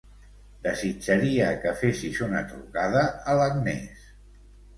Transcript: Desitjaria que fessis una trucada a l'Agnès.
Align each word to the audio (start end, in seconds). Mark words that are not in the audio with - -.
Desitjaria 0.61 1.49
que 1.65 1.73
fessis 1.81 2.23
una 2.29 2.41
trucada 2.55 3.05
a 3.05 3.37
l'Agnès. 3.43 4.11